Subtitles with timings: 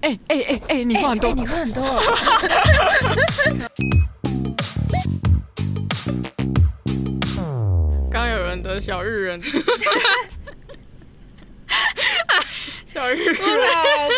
[0.00, 1.82] 哎哎哎哎，你话很多，你话很多。
[8.10, 9.40] 刚有人的小日人，
[12.86, 13.52] 小日人，宝小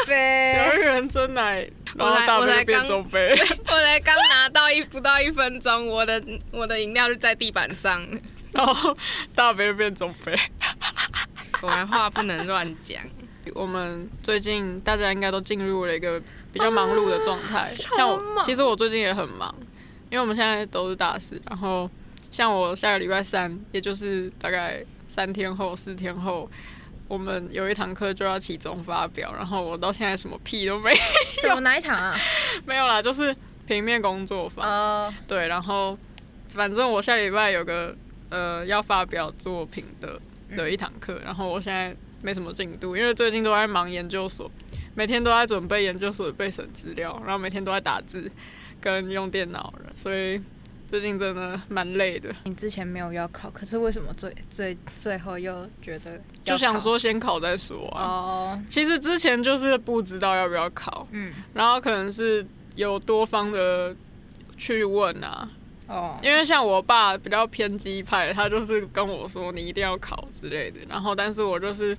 [0.07, 6.23] 贝，日人真奶，然后我才大杯我才刚变中杯，我才 刚拿到一不到一分钟，我的
[6.53, 8.07] 我的饮料就在地板上。
[8.53, 8.97] 然后
[9.35, 10.39] 大杯变中杯。
[11.61, 13.01] 果然话不能乱讲。
[13.55, 16.21] 我们最近大家应该都进入了一个
[16.53, 19.55] 比较忙碌的状态，超像我，其实我最近也很忙，
[20.11, 21.89] 因为我们现在都是大四，然后
[22.31, 26.49] 像我下个礼拜三，也就是大概三天后、四天后，
[27.09, 30.93] 我们有一堂课就要期中发表，然后我到现在什么屁都没
[31.29, 32.17] 什么哪一堂啊？
[32.67, 33.35] 没有啦，就是
[33.67, 35.99] 平面工作坊，呃，对，然后
[36.55, 37.97] 反正我下礼拜有个
[38.29, 40.21] 呃要发表作品的
[40.57, 44.51] 的一堂课，然后我现在没什么进度，因为最近都在忙研究所，
[44.95, 48.31] 每天都在准备研究所的备审资料，然后每天都在打字
[48.81, 50.41] 跟用电脑了，所以
[50.89, 58.03] 最近真的蛮累的，你之前没有要考，可是为什么最最最后又觉得就想说先考再说啊。
[58.05, 63.95] 哦，其实之前就是不知道要不要考，嗯，然后可能是有多方的
[64.57, 65.49] 去问啊，
[66.23, 70.81] 因为像我爸比较偏激派，他就是跟我说你一定要考之类的。
[70.89, 71.97] 然后，但是我就是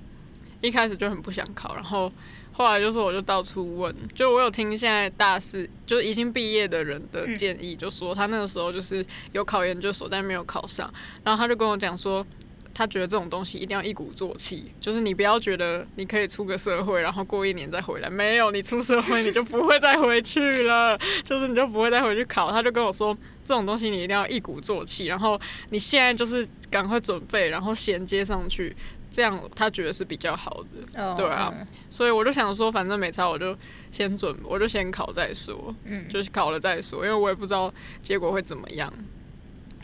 [0.60, 2.10] 一开始就很不想考，然后
[2.52, 12.26] 后来就是我就到处问，就我有听现在大四就已经毕业的人的建议，就说他那个时候就是有考研究所，但没有考上，然后他就跟我讲说。
[12.74, 22.50] 他觉得这种东西一定要一鼓作气，就是你不要觉得你可以出个社会，然后过一年再回来，没有，你出社会你就不会再回去了， 就是你就不会再回去考。
[22.50, 28.74] 他就跟我说，这种东西你一定要一鼓作气，然后你现在就是赶快准备，然后衔接上去，
[29.10, 31.02] 这样他觉得是比较好的。
[31.02, 33.54] 哦对啊嗯所以我就想说，反正没差，我就
[33.90, 38.90] 先准，我就先考再说，嗯，就是考了再说，因为我也不知道结果会怎么样。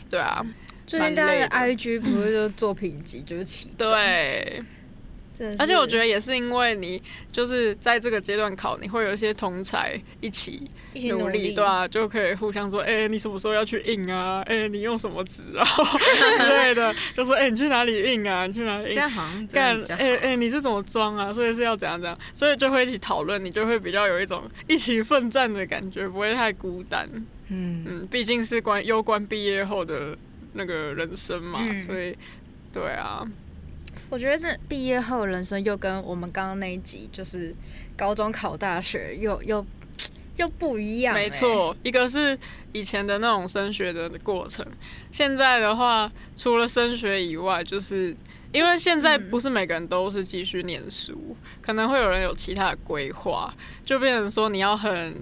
[0.09, 0.43] 对啊，
[0.89, 4.59] 最近大家的 IG 不是就是作品集就是起中，对，
[5.59, 6.99] 而且我觉得也是因为你
[7.31, 14.41] 就是在这个阶段考，你会有一些同才一起一起努力，对啊，就可以互相说，哎、你什么时候要去印啊？
[14.47, 15.63] 哎、你用什么纸啊
[16.41, 18.47] 之类的，就说，哎、你去哪里印啊？
[18.47, 18.95] 你去哪里印？
[18.95, 21.31] 这样好像干哎哎、你是怎么装啊？
[21.31, 27.07] 所以是要怎样怎样，所以就会一起讨论，你就会比较有一种一起奋战的感觉，不会太孤单。
[27.51, 30.17] 嗯，嗯，毕竟是关攸关毕业后的
[30.53, 31.81] 那个人生嘛，嗯。
[31.81, 32.15] 所以
[32.71, 33.25] 对啊，
[34.09, 37.53] 我觉得这毕业后人生又跟我们刚刚那一集就是
[37.97, 39.65] 高中考大学又又
[40.37, 42.37] 又不一样、欸，没错，一个是
[42.71, 44.65] 以前的那种升学的过程，
[45.11, 48.15] 现在的话，除了升学以外，就是
[48.51, 55.15] 因为现在不是每个人都是继续念书，可能会有人有其他的规划，就变成说你要很，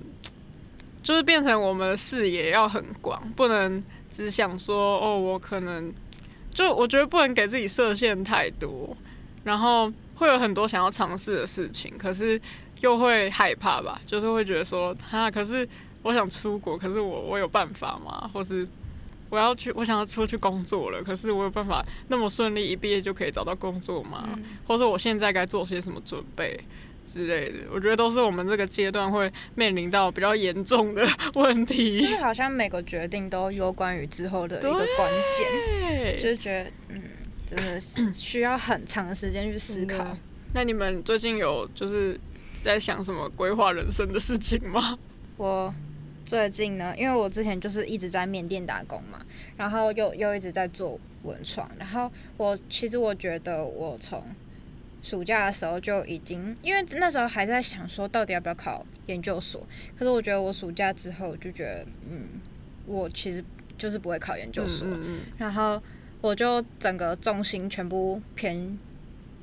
[1.02, 3.84] 就是变成我们的视野要很广，不能
[4.18, 5.94] 只想说哦，我可能
[6.50, 8.98] 就我觉得不能给自己设限太多，
[9.44, 12.42] 然后会有很多想要尝试的事情，可是
[12.82, 15.70] 又会害怕吧，就是会觉得说，啊，可是
[16.02, 18.28] 我想出国，可是我我有办法吗？
[18.34, 18.68] 或是
[19.30, 24.28] 我要去，我想要出去工作了，可是我有办法那么顺利一毕业就可以找到工作吗？
[24.36, 26.60] 嗯或者我现在该做些什么准备？
[27.08, 32.02] 之类的，我觉得都是我们这个阶段会面临到比较严重的 问题。
[32.02, 35.12] 就是好像每个决定都有关于之后的一个关
[35.90, 37.02] 键，就，是觉得嗯，
[37.46, 40.18] 真的是需要很长的时间去思考。
[40.54, 42.20] 那你们最近有就是
[42.62, 45.00] 在想什么规划人生的事情吗？
[45.38, 45.74] 我
[46.26, 49.20] 最近呢，因为我之前就是一直在缅甸打工嘛，
[49.56, 54.22] 然后又又一直在做文创，然后我其实我觉得我从
[55.08, 59.66] 暑假的时候就已经，因为那时候还在想说到底要不要考研究所，
[59.98, 62.28] 可是我觉得我暑假之后就觉得，嗯，
[62.86, 63.42] 我其实
[63.78, 65.82] 就是不会考研究所，嗯嗯然后
[66.20, 68.78] 我就整个重心全部偏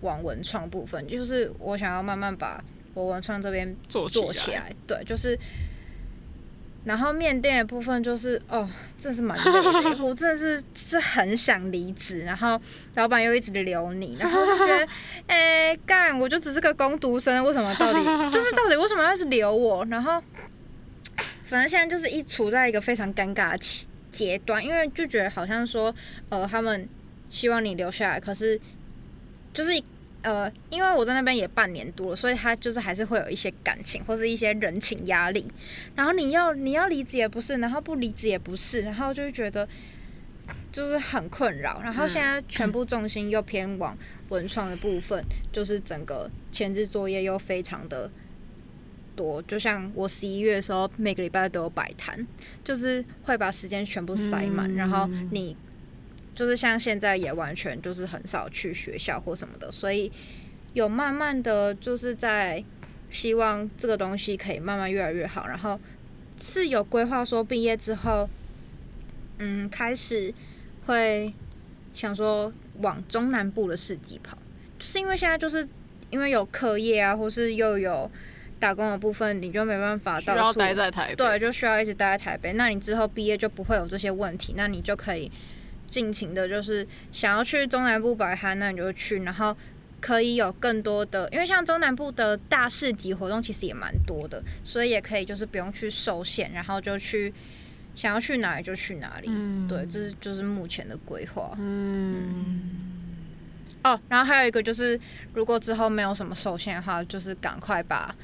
[0.03, 5.39] 往文创部分，就是我想要慢慢把我文创这边做做起来，对，就是。
[6.85, 12.61] 然后面店的部分就是哦，真的是蛮累的， 我真的是是很想离职，然后
[12.95, 14.87] 老板又一直留你，然后就觉得，
[15.27, 17.99] 哎、干，我就只是个工读生，为什么到底
[18.31, 19.85] 就是到底为什么要一直留我？
[19.87, 20.23] 然后
[21.47, 25.95] 反正现在就是一处在一个非常尴尬的期阶段，因为就觉得好像说，
[26.29, 26.87] 呃，他们
[27.31, 28.61] 希望你留下来，可是
[29.53, 29.73] 就是
[30.25, 35.47] 呃，因为我在那边也半年多了，所以他就是还是会有一些感情或是一些人情压力。
[35.95, 39.69] 然后你要你要离职也不是，然后不离职也不是，然后就会觉得
[40.73, 41.81] 就是很困扰。
[41.85, 43.97] 然后现在全部重心又偏往
[44.31, 45.23] 文创的部分，
[45.53, 48.11] 就是整个前置作业又非常的
[49.15, 52.27] 多，就像我十一月的时候，每个礼拜都有摆摊，
[52.65, 55.55] 就是会把时间全部塞满，嗯然后你
[56.35, 60.11] 就是像现在也完全就是很少去学校或什么的，所以
[60.73, 62.63] 有慢慢的就是在
[63.11, 65.79] 希望这个东西可以慢慢越来越好，然后
[66.37, 68.29] 是有规划说毕业之后，
[69.39, 70.35] 嗯，开始
[70.87, 71.33] 会
[71.93, 74.37] 想说往中南部的市集跑，
[74.79, 75.67] 就是因为现在就是
[76.11, 78.11] 因为有课业啊，或是又有
[78.59, 81.15] 打工的部分，你就没办法到处待在台北。
[81.15, 82.53] 对，就需要一直待在台北。
[82.55, 85.31] 那你之后毕业就不会有这些问题，那你就可以
[85.89, 89.57] 尽情的，就是想要去中南部摆摊，那你就去，然后
[90.01, 97.33] 可以有更多的，因为像中南部的大市集活动其实也蛮多的，所以也可以就是不用去受限，然后就去
[97.95, 99.29] 想要去哪里就去哪里。
[99.31, 101.57] 嗯对，这是就是目前的规划。
[101.59, 102.71] 嗯，
[103.85, 104.99] 哦，然后还有一个就是，
[105.33, 108.15] 如果之后没有什么受限的话，就是赶快把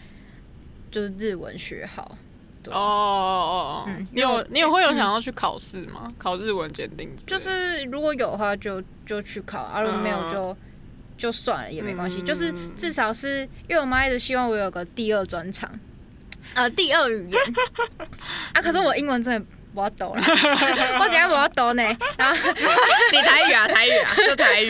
[0.90, 2.18] 就是日文学好。
[2.62, 6.12] 对哦哦哦，嗯你有你有会有想要去考试吗？
[6.18, 7.08] 考日文检定？
[7.26, 10.56] 就是如果有的话就就去考，啊，如果没有就、
[11.16, 12.20] 就算了也没关系。
[12.20, 15.70] 嗯就是至少是因为我妈一直希望我有个第二专长，
[16.54, 17.40] 呃，第二语言
[18.52, 18.60] 啊。
[18.60, 20.20] 可是我英文真的不要抖了，
[21.00, 21.82] 我今天不要抖呢。
[22.18, 22.36] 然后
[23.12, 24.68] 你台语啊，台语啊，就台语。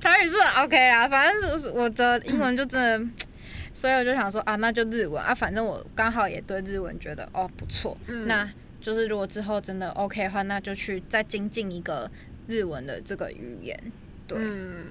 [0.00, 3.24] 台语是 OK 啦，反正是我的英文就真的。
[3.78, 8.26] 所以我就想说啊，那就日文啊，反正我刚好也对日文觉得哦不错，嗯。
[8.26, 12.10] 那就是如果之后真的 OK 的话，那就去再精进一个
[12.48, 13.80] 日文的这个语言，
[14.26, 14.86] 对，嗯，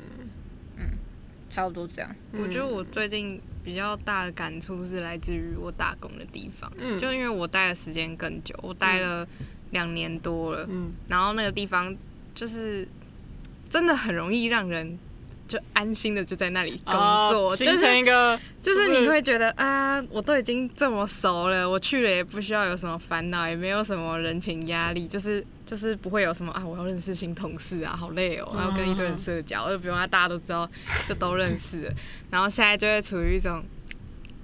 [1.50, 2.16] 差不多这样。
[2.31, 6.98] 我觉得我最近比较大的感触是来自于我打工的地方，嗯。
[6.98, 9.28] 就因为我待的时间更久，我待了
[9.72, 10.94] 两年多了，嗯。
[11.10, 11.94] 然后那个地方
[12.34, 12.88] 就是
[13.69, 14.98] 真的很容易让人
[15.47, 16.94] 就安心的就在那里工
[17.31, 30.69] 作，就是成一个就是你会觉得啊，我都已经这么熟了，我去了也不需要有什么烦恼，也没有什么人情压力，就是就是不会有什么啊，我要认识新同事啊，好累哦，然后跟一堆人社交，就不用啊，大家都知道，
[31.07, 31.93] 就都认识了，
[32.29, 33.63] 然后现在就会处于一种，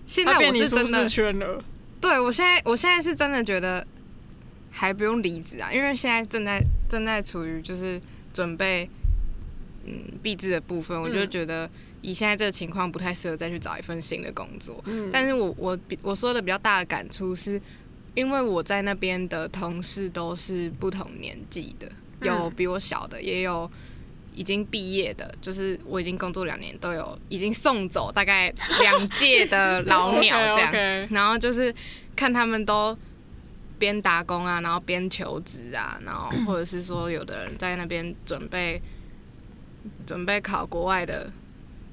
[0.08, 1.64] 现在我是真的适圈了。
[2.00, 3.86] 对我现在，我现在是真的觉得
[4.72, 8.02] 还不用离职啊，因为现在正在正在处于就是
[8.34, 8.90] 准备
[9.86, 11.70] 嗯毕制的部分，我就嗯觉得
[12.02, 14.82] 以现在这个情况不太适合再去找一份新的工作。
[14.86, 17.62] 嗯但是我我比我说的比较大的感触是，
[18.16, 21.92] 因为我在那边的同事都是不同年纪的，
[22.22, 23.70] 有嗯比我小的，也有
[24.36, 31.08] 已经毕业的，就是我已经工作两年，都有已经送走大概两届的老鸟这样。
[31.12, 31.74] 然后就是
[32.16, 32.98] 看他们都
[33.78, 38.82] 边打工啊，然后边求职啊，然后或者是说有的人在那边准备
[40.06, 41.32] 准备考国外的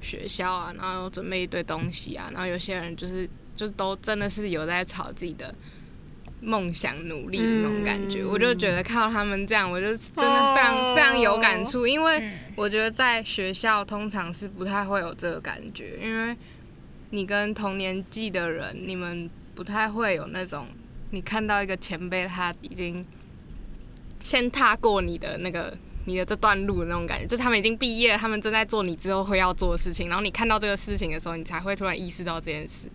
[0.00, 5.54] 学校啊，然后准备一堆东西啊，然后有些人就是就都真的是有在朝自己的。
[6.42, 16.34] 梦想努力的那种感觉，嗯我就觉得看到他们这样，我就真的非常、哦非常有感触，因为嗯我觉得在学校通常是不太会有这个感觉，因为
[17.10, 20.66] 你跟同年纪的人，你们不太会有那种
[21.10, 23.04] 你看到一个前辈他已经
[24.22, 25.76] 先踏过你的那个
[26.10, 32.88] 你的这段路的那种感觉，就是他们已经毕业，他们正在做你之后会要做的事情，然后你看到这个事情的时候，你才会突然意识到这件事。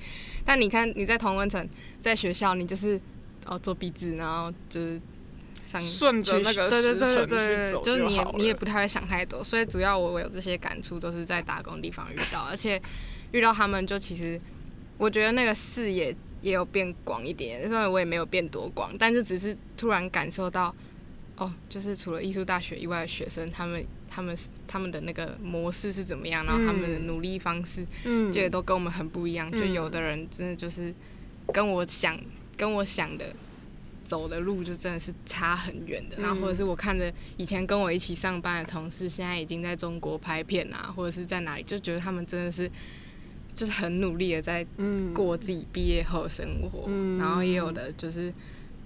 [0.44, 1.68] 但你看你在同温层，
[2.02, 3.00] 在学校，你就是
[3.46, 5.02] 哦做壁纸，然后就是
[5.66, 12.82] 上顺着那个对对对对对就是你你也不太会想太多，所以主要我我有这些感触都是在打工地方遇到，而且
[13.32, 14.40] 遇到他们就其实
[14.98, 20.76] 我觉得那个视野也有变广一点，虽然我也没有变多广，但是只是突然感受到。
[21.38, 29.52] 哦，就是除了艺术大学以外的学生，他们他们他们的那个模式是怎么样，然后他们的嗯努力方式，嗯，就也都跟我们很不一样。
[29.52, 30.94] 就嗯有的人真的就是
[31.52, 32.18] 跟我想
[32.56, 33.36] 跟我想的
[34.06, 36.16] 走的路，就真的是差很远的。
[36.22, 42.72] 然后或者嗯是我看着以前跟我一起上班的同事，现在已经在中国拍片啊，或者是在哪里，就觉得他们真的是
[43.54, 46.86] 就是很努力的在嗯过自己毕业后的生活。
[46.88, 48.34] 嗯然后也有的就是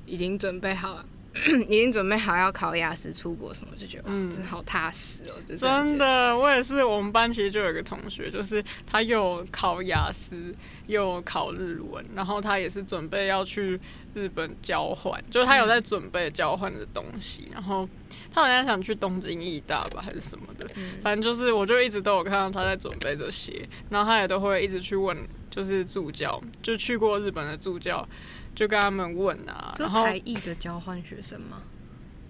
[0.07, 1.05] 已经准备好。
[1.67, 5.35] 已经准备好要考雅思出国什么，就觉得哇，嗯真的好踏实哦！
[5.47, 6.83] 就真的，我也是。
[6.83, 10.53] 我们班其实就有一个同学，就是他又考雅思，
[10.87, 13.79] 又考日文，然后他也是准备要去
[14.15, 17.47] 日本交换，就是他有在准备交换的东西。
[17.53, 17.87] 然后
[18.31, 20.67] 他好像想去东京艺大吧，还是什么的。
[20.75, 25.17] 嗯反正就是，我就一直都有看到他在准备这些，然后他也都会一直去问，
[25.49, 28.07] 就是助教，就去过日本的助教，
[28.53, 31.61] 就跟他们问啊，就然后台艺的交换学生吗？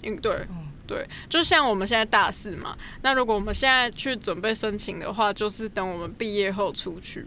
[0.03, 0.48] 嗯，对，
[0.88, 7.25] 对，就像我们现在大四嘛，那如果我们现在去准备申请的话，就是等我们毕业后出去，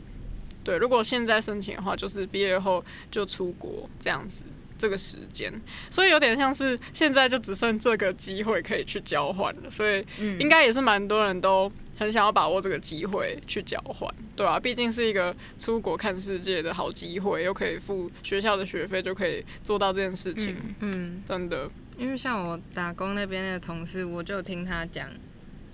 [0.64, 4.42] 对，如果现在申请的话，就是毕业后就出国这样子。
[4.82, 5.48] 这个时间，
[5.88, 10.04] 所以有点像是现在就只剩这个机会可以去交换了，所以
[10.40, 20.56] 应该也是蛮多人都很想要把握这个机会去交换，对啊，毕竟是一个出国看世界的好机会，又可以付学校的学费，就可以做到这件事情。
[20.80, 21.70] 嗯，真的。
[21.96, 25.08] 因为像我打工那边的同事，我就听他讲，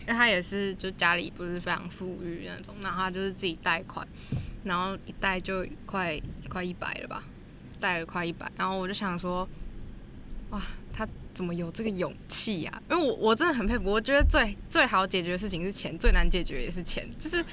[0.00, 4.06] 因为他也是就家里不是非常富裕那种，然后他就是自己贷款，
[4.64, 7.24] 然后一贷就快快一百了吧。
[7.80, 9.48] 带了快一百，然后我就想说，
[10.50, 12.82] 哇，他怎么有这个勇气呀？
[12.90, 17.44] 因为我我真的很佩服，我觉得最最好解决的事情是钱，最难解决也是钱，就是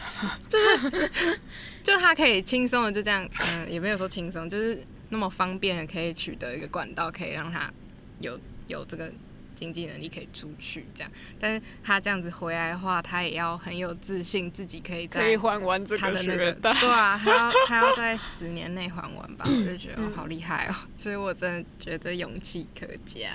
[0.49, 1.11] 就是
[1.83, 4.77] 就他可以轻松的就这样，嗯，也没有说轻松，就是
[5.09, 7.71] 那么方便的可以取得一个管道，可以让他
[8.19, 9.11] 有有这个。
[9.55, 16.73] 经济能力可以出去这样，但是他这样子回来的话，他也要很有自信，自己可以在可以还完这个学贷。
[16.79, 19.45] 对啊，他要他要在十年内还完吧？
[19.47, 23.29] 我就觉得好厉害哦， 所以我真的觉得勇气可嘉。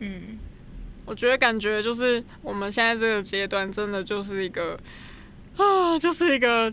[0.00, 0.38] 嗯，
[1.04, 4.78] 我觉得感觉就是我们现在这个阶段，真的就是一个
[5.56, 6.72] 啊，就是一个。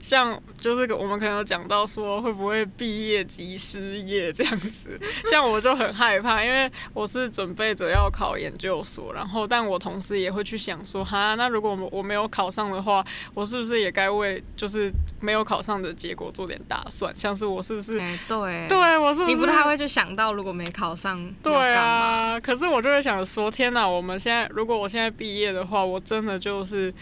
[0.00, 4.98] 像就是我们可能有讲到说会不会毕业即失业这样子，
[5.30, 13.04] 像我就很害怕，因为我是准备着要考研究所，然后但我同时也会去想说，哈，那如果我我没有考上的话，
[13.34, 14.90] 我是不是也该为就是
[15.20, 17.14] 没有考上的结果做点打算？
[17.14, 17.98] 像是我是不是？
[18.26, 19.36] 对，对我是不是？
[19.36, 26.92] 你不太会去想到如果没考上，对啊，可是我就会想说，天哪，我们现在如果我现在毕业的话，我真的就是。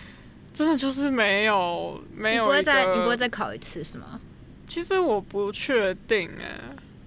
[0.58, 4.18] 真的就是没有没有你不会再你不会再考一次是吗？
[4.66, 6.58] 其实我不确定哎，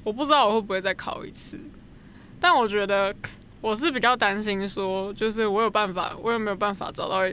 [0.06, 1.60] 我不知道我会不会再考一次。
[2.40, 3.14] 但我觉得
[3.60, 7.24] 我是比较担心说，就是我有办法，我有没有办法找到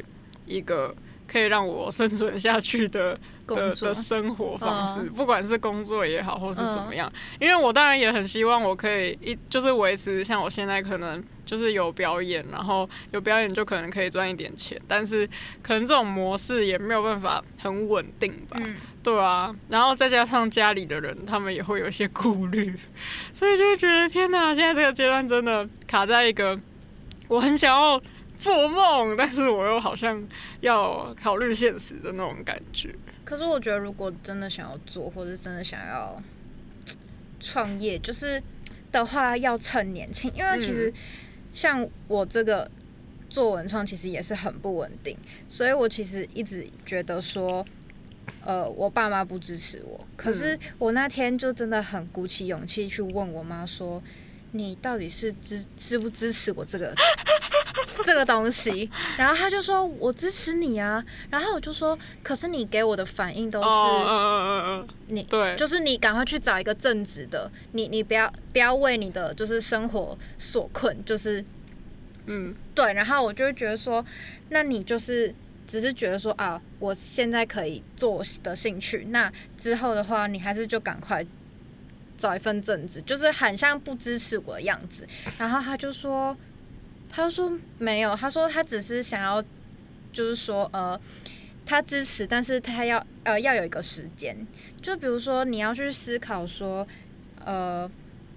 [0.44, 0.92] 一个
[1.30, 7.12] 可以让我生存下去的的的生活方式，不管是工作也好，或是怎么样。
[7.38, 11.22] 因为我当然也很希望我可以一就是维持像我现在可能。
[11.48, 15.26] 就是有表演，然后有表演就可能可以赚一点钱，但是
[15.62, 18.60] 可能这种模式也没有办法很稳定吧，
[19.02, 22.74] 对啊，然后再加上家里的人，他们也会有一些顾虑，
[23.32, 26.60] 所以就觉得天哪，现在这个阶段真的卡在一个
[27.28, 27.98] 我很想要
[28.38, 30.26] 做梦，但是我又好像
[30.60, 32.94] 要考虑现实的那种感觉。
[33.24, 36.22] 可是我觉得，如果真的想要做，或者真的想要
[37.40, 38.42] 创业，就是
[38.90, 40.92] 的话，要趁年轻，因为其实。
[41.50, 42.70] 像我这个
[43.30, 45.16] 做文创，其实也是很不稳定，
[45.48, 47.64] 所以我其实一直觉得说，
[48.44, 49.98] 呃，我爸妈不支持我。
[50.14, 54.00] 可是我那天就真的很鼓起勇气去问我妈说
[54.52, 56.94] ：“你到底是支支不支持我这个
[58.04, 71.44] 这个东西？”然后他就说：“我支持你啊。”然后我就说：“可是你给我的反应都是，嗯嗯嗯嗯，你对，就是你赶快去找一个正直的，你你不要不要为你的就是生活所困，就是。”
[72.30, 74.04] 嗯，对，然后我就会觉得说，
[74.50, 75.34] 那你就是
[75.66, 81.24] 只是觉得说啊，我现在可以做的兴趣，那之后的话，你还是就赶快
[82.18, 85.08] 找一份正职，就是很像不支持我的样子。
[85.38, 86.36] 然后他就说，
[87.08, 89.42] 他说没有，他说他只是想要，
[90.12, 90.98] 就是说呃，
[91.66, 94.46] 他支持，但是他要呃要有一个时间，
[94.80, 96.86] 就比如说你要去思考说，
[97.44, 97.90] 呃。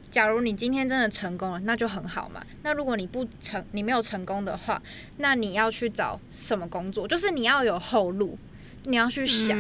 [0.10, 2.46] 假如你今天真的成功了，那就很好嘛。
[2.64, 4.84] 那如果你不成，你没有成功的话，
[5.20, 7.08] 那你要去找什么工作？
[7.08, 8.38] 就是你要有后路，
[8.84, 9.58] 你要去想。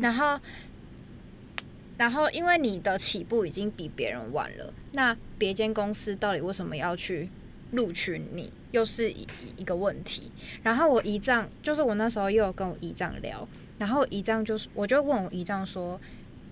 [0.00, 0.40] 然后，
[1.98, 7.28] 然后，因为你的起步已经比别人晚了，那别间公司到底为什么要去
[7.72, 9.26] 录取你，又是一
[9.58, 10.32] 一个问题。
[10.62, 16.00] 然后我姨丈，就是我那时候又有跟我姨丈聊，然后姨丈就是，我就问我姨丈说。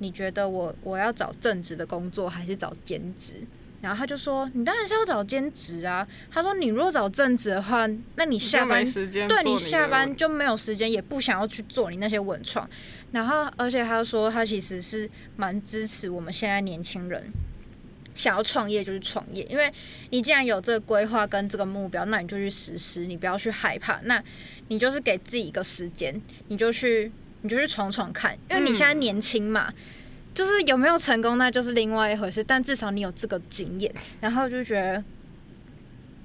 [0.02, 3.46] 你觉得我我要找正职的工作还是找兼职？
[3.82, 6.08] 然后他就说，你当然是要找兼职啊。
[6.30, 7.86] 他说，你如果找正职的话，
[8.16, 12.66] 那你下班对你下班就没有时间，也不想要去做你那些文创。
[13.12, 17.30] 然后，而且他说，他其实是蛮支持我们现在年轻人
[18.14, 19.72] 想要创业就是创业，因为
[20.10, 24.00] 你既然有这个规划跟这个目标，那你就去实施，你不要去害怕。
[24.04, 24.22] 那
[24.68, 27.10] 你就是给自己一个时间，你就去。
[27.42, 29.72] 你就去闯闯看，因为你现在年轻嘛，
[30.34, 33.90] 就是有没有成功那就是另外一回事，但至少你有这个经验，
[34.20, 35.02] 然后就觉得，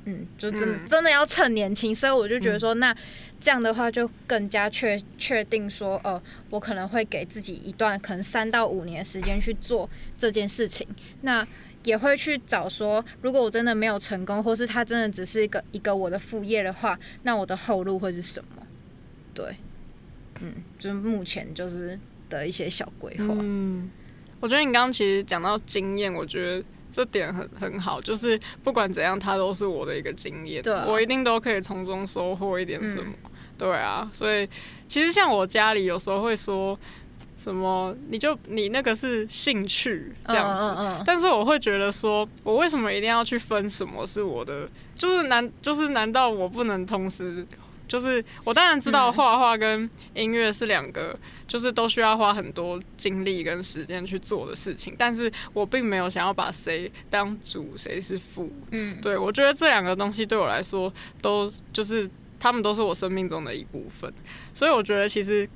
[0.04, 2.94] 嗯，就真的真的要趁年轻，所以我就觉得说，那
[3.40, 10.86] 这样的话就更加确确定说，呃，我可能会给自己一段可能三到五年时间去做这件事情，
[11.22, 11.48] 那
[11.86, 18.68] 也会去找说，如果我真的没有成功，或是它真的只是一个一个我的副业的话，那我的后路会是什么？
[19.34, 19.56] 对。
[20.42, 21.98] 嗯，就是目前就是
[22.30, 23.26] 的一些小规划。
[23.40, 23.90] 嗯，
[24.42, 33.06] 我觉得你刚刚其实讲到经验，我觉得这点很很好，就是不管怎样，它都是我的一个经验，对啊我一定都可以从中收获一点什么。
[33.24, 34.46] 嗯对啊，所以
[34.86, 36.78] 其实像我家里有时候会说
[37.36, 44.70] 什么，你就你那个是兴趣这样子，嗯嗯嗯但是我会觉得说，我为什么一定要去分什么是我的？
[44.96, 47.46] 就是难，就是难道我不能同时？
[47.88, 51.16] 就是我当然知道嗯画画跟音乐是两个，
[51.48, 58.52] 就是都需要花很多精力跟时间去做的事情，但是我并没有想要把谁当主，谁是副。
[58.72, 64.12] 嗯，对我觉得这两个东西对我来说都就是他们都是我生命中的一部分，
[64.52, 65.48] 所以我觉得其实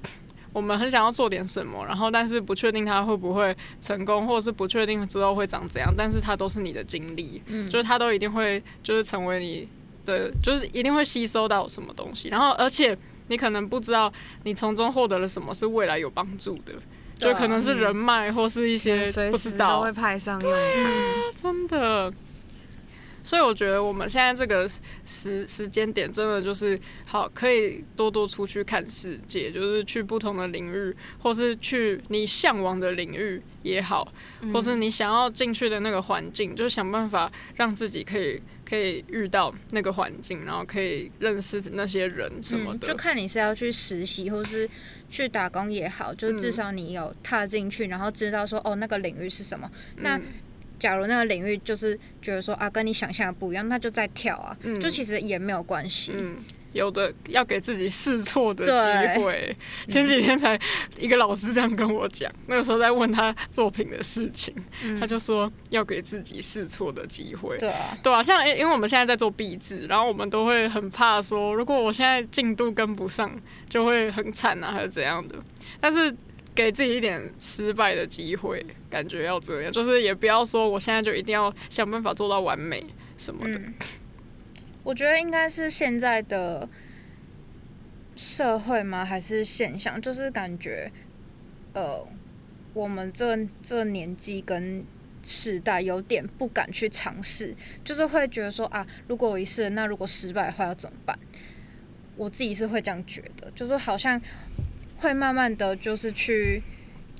[0.53, 9.67] 我们很想要做点什么，然后但是不确定它会不会成功，或者是不确定之后会长怎样，但是它都是你的经历，嗯就是它都一定会就是成为你
[10.05, 14.11] 的，就是一定会吸收到什么东西，然后而且你可能不知道
[14.43, 16.73] 你从中获得了什么是未来有帮助的。
[17.19, 20.91] 就可能是人脉，或是一些不知道会派上用场。
[21.35, 22.13] 真的。
[23.29, 24.67] 所以我觉得我们现在这个
[25.05, 34.11] 时时间点，真的就是好，可以多多出去看世界，就是去不同的领域，或是去你向往的领域也好，
[34.51, 42.87] 或是你想要进去的那个环境，就想办法让自己可以可以遇到那个环境，然后可以认识那些人什么嗯，的。
[42.87, 44.67] 就看你是要去实习，或是
[45.07, 49.69] 去打工也好，就至少你有踏进去，然后知道说哦那个领域是什么。
[49.97, 50.23] 那嗯
[50.79, 56.13] 假如那个领域就是觉得说啊跟你想象的不一样，那就再跳啊，嗯就其实也没有关系。
[56.15, 56.37] 嗯，
[56.73, 59.55] 有的要给自己试错的机会。
[59.87, 60.59] 前几天才
[60.97, 64.53] 一个老师这样跟我讲，那个时候在问他作品的事情，
[64.99, 67.57] 他就说要给自己试错的机会。
[67.57, 73.31] 对啊，对啊，像因因为我们现在在做壁纸，然后我们都会很怕说，如果我现在进度跟不上，
[73.67, 75.35] 就会很惨啊，还是怎样的。
[75.81, 76.15] 但是
[76.59, 82.85] 给自己一点失败的机会，感觉要这样，就是也不要说我现在就一定要想办法做到完美
[83.17, 83.61] 什么的。
[84.83, 86.67] 我觉得应该是现在的
[88.17, 89.05] 社会吗？
[89.05, 90.01] 还是现象？
[90.01, 90.91] 就是感觉，
[91.71, 92.05] 呃，
[92.73, 94.83] 我们这这年纪跟
[95.23, 97.55] 时代有点不敢去尝试，
[97.85, 101.17] 就是会觉得说啊，如果我一试，那如果失败的话要怎么办？
[102.17, 104.21] 我自己是会这样觉得，就是好像
[104.99, 106.61] 会慢慢的就是去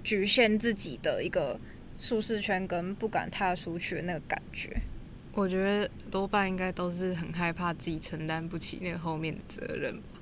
[0.04, 1.60] 局限自己的一个
[1.98, 4.82] 舒适圈，跟不敢踏出去的那个感觉。
[5.34, 10.20] 我觉得多半应该都是很害怕自己承担不起那个后面的责任吧。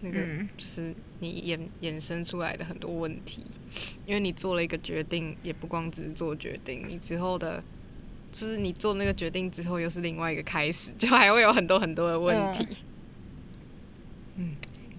[0.00, 3.44] 那个嗯就是你衍衍生出来的很多问题，
[4.06, 7.62] 因为你做了一个决定，也不光只是做决定，你之后的，
[8.32, 12.66] 就是你做那个决定之后又是另外一个开始，就还会有很多很多的问题。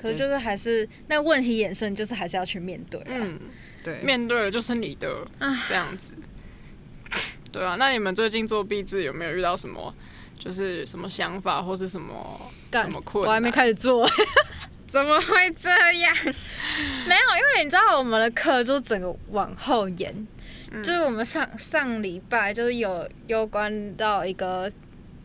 [0.01, 3.07] 可是就是还是那个问题衍生，就是还是要去面对、啊。
[3.07, 3.39] 嗯，
[3.83, 6.13] 对，面对了就是你的唉这样子。
[7.51, 9.93] 对啊，那你们最近做壁纸有没有遇到什么，
[10.37, 13.27] 就是什么想法或是什么干什么困难？
[13.27, 14.07] 我还没开始做，
[14.87, 16.15] 怎么会这样？
[17.07, 20.27] 没有，因为你知道我们的课就整个往后延，
[20.71, 24.71] 嗯就是我们上上礼拜就是有有关到一个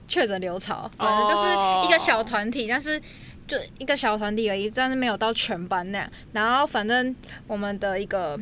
[0.09, 1.53] 确诊流潮，反正就是
[1.87, 3.01] 一个小团体，但是。
[3.47, 6.11] 就一个小团体而已，但是没有到全班那样。
[6.33, 7.15] 然后反正
[7.47, 8.39] 我们的一个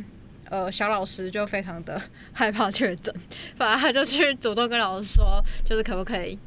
[0.49, 2.01] 呃小老师就非常的
[2.33, 3.15] 害怕确诊，
[3.57, 6.39] 反正他就去主动跟老师说，就是可不可以，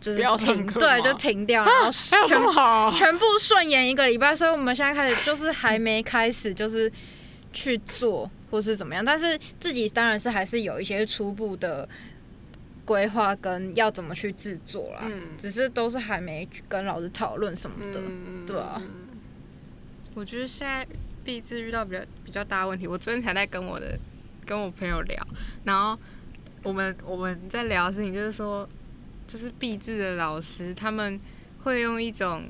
[0.00, 1.90] 就是停，对，就停掉，然后
[2.26, 2.90] 全么好？
[2.90, 6.90] 全部顺延一个礼拜，所以我们现在开始就是还没开始，就是
[7.52, 11.88] 去做或是怎么样，但是自己当然是还是有一些初步的
[12.88, 15.36] 规划跟要怎么去制作啦，嗯。
[15.36, 18.80] 只是都是还没跟老师讨论什么的，嗯对啊，
[20.14, 20.86] 我觉得现在
[21.22, 23.98] 毕制遇到比较比较大的问题，我昨天才在跟我的
[24.46, 25.28] 跟我朋友聊，
[25.64, 25.98] 然后
[26.62, 28.66] 我们我们在聊的事情就是说，
[29.26, 31.20] 就是毕制的老师他们
[31.64, 32.44] 会用一种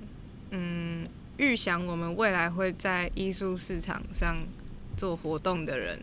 [0.52, 1.04] 嗯
[1.36, 4.36] 预想我们未来会在艺术市场上
[4.96, 6.00] 做活动的人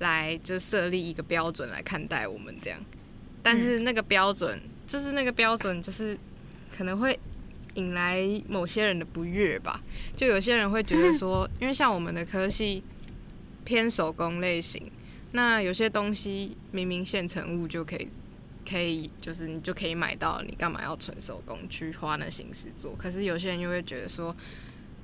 [0.00, 2.80] 来就设立一个标准来看待我们这样，
[3.44, 6.18] 但是那个标准、就是那个标准就是
[6.74, 7.16] 可能会
[7.74, 9.80] 引来某些人的不悦吧。
[10.16, 12.82] 就有些人会觉得 说，因为像我们的科系
[13.64, 14.90] 偏手工类型，
[15.32, 18.08] 那有些东西明明现成物就可以，
[18.68, 22.96] 可以就是你就可以买到，你干嘛要纯手工去花那心思做？
[22.96, 24.34] 可是有些人又会觉得说，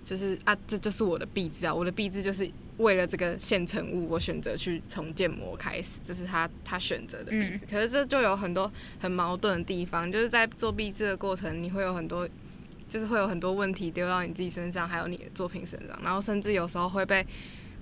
[0.02, 7.64] 就是啊，这就是我的壁纸啊，我的壁纸就是为了这个现成物，我选择去从建模开始，这是他他选择的壁纸。
[7.70, 12.28] 可是这就有很多很矛盾的地方，就是在做壁纸的过程，你会有很多。
[12.88, 17.24] 就是会有很多问题丢到你自己身上，还有你的作品身上，然后甚至有时候会被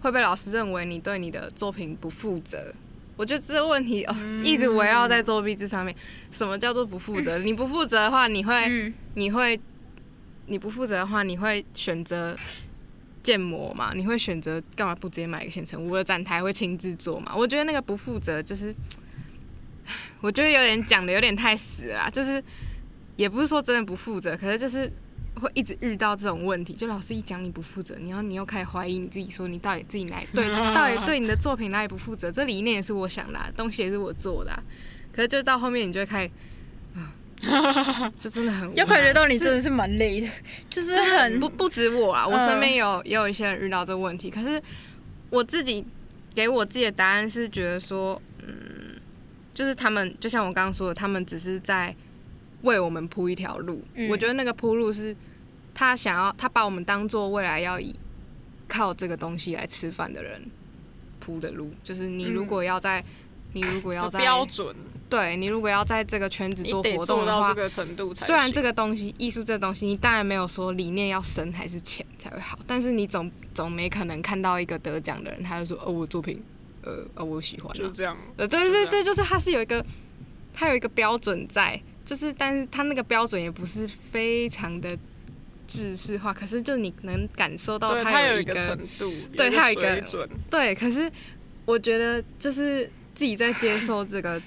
[0.03, 2.71] 会被老师认为你对你的作品不负责。
[3.17, 5.97] 我觉得这个问题哦， 一直围绕在作弊这上面。
[6.31, 7.39] 什么叫做不负责？
[7.39, 9.59] 你不负责的话，你会，嗯你会，
[10.49, 12.37] 你不负责的话，你会选择
[13.23, 13.93] 建模嘛？
[13.95, 15.87] 你会选择干嘛不直接买一个现成？
[15.87, 17.35] 我的展台会亲自做嘛？
[17.37, 18.75] 我觉得那个不负责就是，
[20.21, 22.43] 我觉得有点讲的有点太死了， 就是
[23.17, 24.91] 也不是说真的不负责，可是就是
[25.35, 26.73] 会一直遇到这种问题。
[26.73, 32.33] 就老师一讲你不负责，你要你又开始怀疑你自己，说你到底自己哪对，到底对你的作品哪里不负责？
[32.33, 34.63] 这理念也是我想的、东西也是我做的、
[35.13, 36.31] 可是就到后面你就会开始。
[37.43, 40.29] 啊 就真的很无有感觉到你真的是蛮累的，
[40.69, 44.61] 就是很不不止我啊，我嗯身边有也有一些人遇到这个问题，可是
[45.31, 45.85] 我自己
[46.35, 48.97] 给我自己的答案是觉得说，嗯，
[49.55, 51.95] 就是他们就像我刚刚说的，他们只是在
[52.63, 53.83] 为我们铺一条路。
[53.95, 54.09] 嗯。
[54.09, 55.15] 我觉得那个铺路是
[55.75, 57.95] 他想要，他把我们当做未来要以
[58.67, 60.51] 靠这个东西来吃饭的人
[61.21, 63.05] 铺的路，就是你如果要在。
[63.55, 64.77] 你如果要在标准，
[65.09, 68.27] 对你如果要在这个圈子做活动的话这，个程度才。
[68.27, 76.43] 虽然这个东西，艺术这个东西，你当然没有说理念要深还是浅才会好，但是你总总没可能看到一个得奖的人，他就说，哦，我作品，
[76.83, 79.85] 呃，哦，我喜欢、啊，就这样，呃，对对对对，就是他是有一个，
[80.53, 84.97] 他有一个标准在，就是，但是他那个标准也不是非常的
[85.67, 90.03] 制式化，可是就你能感受到，他它有一一个程度，对它有一个
[90.51, 91.11] 对，可是
[91.65, 94.41] 我觉得就是自己在接受这个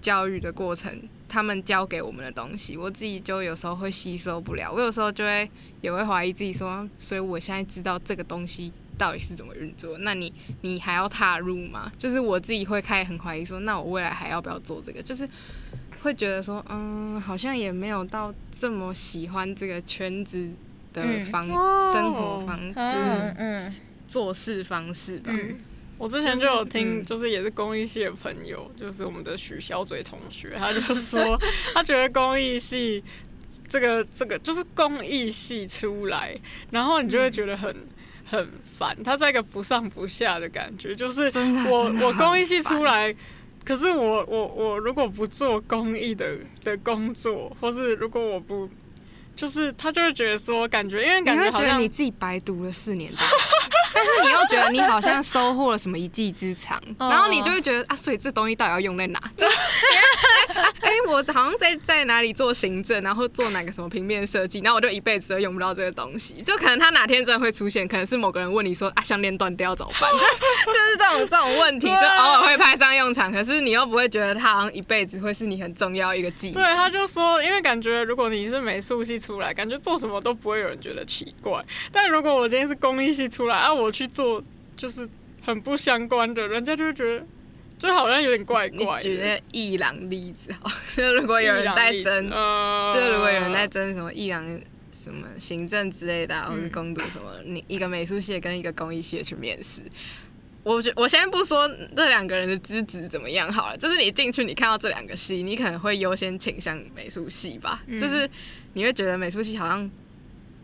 [0.00, 4.72] 教育的过程，他们教给我们的东西，我自己就有时候会吸收不了。
[4.72, 11.90] 我有时候就会也会怀疑自己说，所以我现在知道这个东西到底是怎么运作，那你你还要踏入吗？
[11.98, 15.02] 就是我自己会开始很怀疑说，那我未来还要不要做这个？
[15.02, 15.28] 就是
[16.02, 20.50] 会觉得说，嗯，好像也没有到这么喜欢这个圈子
[20.92, 25.32] 的嗯方、哦生活方，就是做事方式吧。
[25.32, 25.56] 嗯
[25.98, 27.04] 我之前就有听，嗯。
[27.04, 31.40] 就是也是公益系的朋友，就是我们的许小嘴同学，他就说
[31.72, 33.02] 他觉得公益系
[33.68, 36.34] 这个这个就是公益系出来，
[36.70, 37.74] 然后你就会觉得很。
[38.26, 41.30] 很烦，他在一个不上不下的感觉，就是
[41.68, 43.14] 我我公益系出来，
[43.62, 48.68] 可是我我我如果不做公益的的工作，或是如果我不，
[49.36, 53.26] 就是他就会觉得说，感觉因为感觉好像你自己白读了四年大学，
[54.04, 59.20] 但是你又觉得你好像收获了什么一技之长， 哦然后你就会觉得啊，所以这东西到底要用在哪？
[59.36, 59.46] 就
[60.80, 66.34] 哎、我好像在在哪里做行政，然后做哪个什么平面设计，然后我就一辈子都用不到这个东西。
[66.42, 70.10] 就可能他哪天真的会出现，可能是某个人问你说啊，项链断掉怎么办？
[70.12, 70.18] 就
[70.72, 76.62] 就是这种这种问题，就偶尔会派上用场，可是你又不会觉得他好像一辈子会是你很重要一个技能。
[76.62, 81.60] 对，他就说，因为感觉如果你是美术系出来，感觉做什么都不会有人觉得奇怪。
[81.90, 84.42] 但如果我今天是工艺系出来，啊，我去做
[84.76, 85.08] 就是
[85.40, 87.24] 很不相关的，人家就会觉得，
[87.78, 89.02] 就好像有点怪你怪的。
[89.02, 94.44] 举个伊朗例子好，就如果有人在争，呃，就如果有人在争什么伊朗
[94.92, 99.82] 什么行政之类的啊、或嗯是攻读什么，你一个美术系跟一个工艺系的去面试。
[100.62, 108.26] 我觉我先不说这两个人的资质怎么样好了，就是你进去你看到这两个系，你可能会优先倾向美术系吧，嗯就是
[108.72, 109.90] 你会觉得美术系好像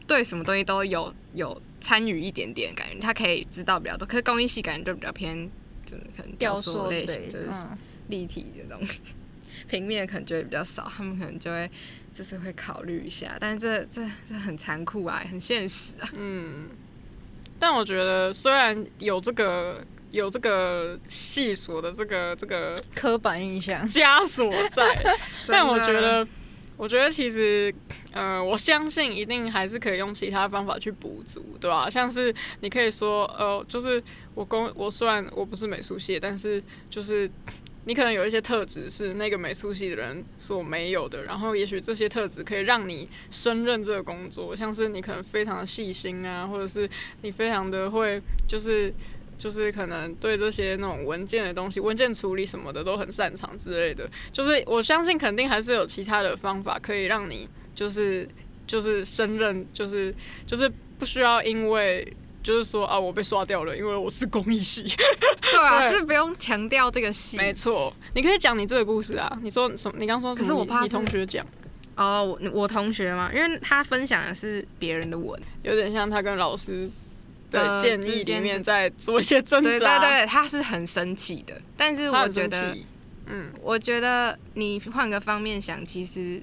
[0.07, 5.51] 对什么东西都有有参与一点点感觉，他可以知道比较多，可是工艺系感觉就比较偏，
[5.85, 7.79] 就是可能雕塑类型，就是嗯。
[8.09, 9.01] 立体的东西，
[9.69, 11.71] 平面可能就会比较少，他们可能就会
[12.12, 16.09] 就是会考虑一下，但是这这这很残酷啊，很现实啊。
[16.16, 16.69] 嗯，
[17.57, 24.85] 但我觉得虽然有这个有这个细索的这个这个刻板印象，枷锁在，
[25.47, 26.27] 但我觉得，
[26.77, 27.73] 我觉得其实，
[28.12, 34.03] 呃，我相信一定还是可以用其他方法去补足，对吧、像是你可以说，呃，就是
[34.35, 37.31] 我工，我虽然我不是美术系，但是就是
[37.85, 46.88] 你可能有一些特质是那个美术系的人所没有的，然后也许这些特质可以让你胜任这个工作，像是你可能非常的细心啊，或者是
[47.23, 48.92] 你非常的会，就是。
[49.40, 54.07] 就是可能对这些那种文件的东西、文件处理什么的都很擅长之类的。
[54.31, 57.49] 就是我相信肯定还是有其他的方法可以让你
[57.81, 58.29] 就是
[58.66, 60.14] 就是胜任，就是
[60.47, 62.07] 就是不需要因为
[62.43, 64.83] 就是说啊我被刷掉了，因为我是公益系。
[65.40, 67.38] 对啊，对是不用强调这个系。
[67.38, 69.35] 没错，你可以讲你这个故事啊。
[69.43, 69.97] 你说什么？
[69.99, 71.43] 你刚说可是我怕你同学讲，
[71.97, 76.87] 哦，我我同学嘛，因为他分享的是别人的文，有点像他跟老师
[77.51, 79.71] 的呃建议里面在做一些挣扎。
[79.71, 81.59] 对对对，他是很生气的。
[81.79, 82.77] 但是我觉得，
[83.25, 86.43] 嗯，我觉得你换个方面想，其实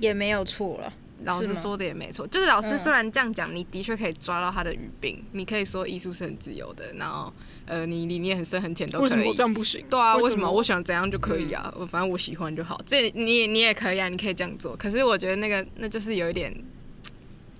[0.00, 0.92] 也没有错了。
[1.24, 7.30] 老师说的也没错，就是老师嗯虽然这样讲，你的确可以抓到他的语病，你可以说艺术是很自由的，然后
[7.66, 9.34] 呃，你理念很深很浅都可以为什么我。
[9.34, 9.84] 这样不行？
[9.90, 11.70] 对啊，为为什么我想怎样就可以啊？
[11.76, 12.80] 我反正我喜欢就好。
[12.86, 14.74] 这你也你也可以啊，你可以这样做。
[14.74, 16.50] 可是我觉得那个那就是有一点，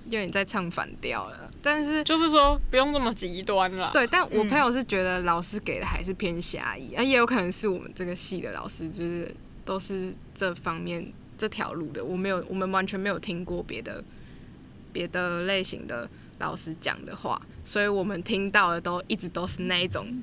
[0.07, 1.51] 有点在唱反调了。
[1.61, 3.91] 但是就是说不用这么极端了。
[3.93, 14.05] 对，但我嗯朋友是觉得老师给的还是偏狭义，啊，也有可能是我们这个系的老师就是都是这方面这条路的，我没有，我们完全没有听过别的
[14.93, 16.07] 别的类型的
[16.39, 20.23] 老师讲的话，所以我们听到的都一直都是那一种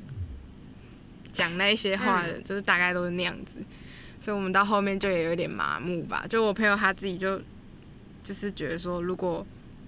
[1.34, 3.58] 讲那些话的，就是大概都是那样子，
[4.20, 6.24] 所以我们到后面就也有点麻木吧。
[6.30, 7.42] 就我朋友他自己就
[8.22, 9.44] 就是觉得说，如果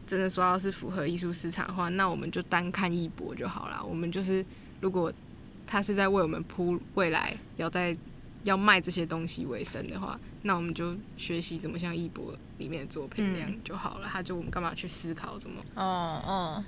[0.08, 3.86] 真的说要是符合艺术市场的话，那我们就单看一博就好了。
[3.86, 4.44] 我们就是
[4.82, 5.14] 如果
[5.68, 7.96] 他是在为我们铺未来要在
[8.44, 14.08] 要卖这些东西为生的话，那我们就学习怎么像一博里面的作品那样就好了。
[14.12, 15.62] 他就我们干嘛去思考怎么？
[15.76, 16.64] 哦哦，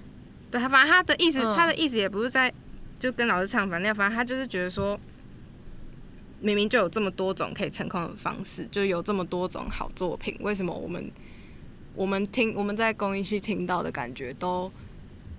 [0.51, 2.53] 对他，反正他的意思，嗯他的意思也不是在
[2.99, 4.99] 就跟老师唱反调，反正他就是觉得说，
[6.41, 11.09] 明明就有这么多种可以成功的方式，就有这么多种好作品，为什么我们
[11.95, 14.71] 我们听我们在公益系听到的感觉都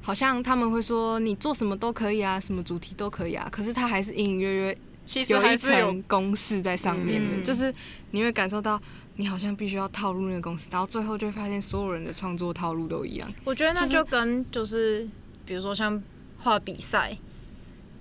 [0.00, 7.72] 好像他们会说你做什么都可以啊，什么主题都可以啊，可是他还是隐隐约约其实有一层公式在上面的，嗯就是
[8.12, 8.80] 你会感受到
[9.16, 13.32] 你好像必须要套路那个公式，然后最后就会发现所有人的创作套路都一样。
[13.44, 15.08] 我觉得那就是就跟就是
[15.44, 16.02] 比如说像
[16.38, 17.16] 画比赛，